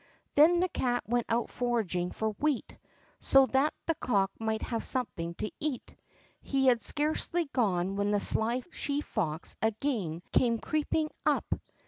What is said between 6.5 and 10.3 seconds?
had scarcely gone when the sly she fox again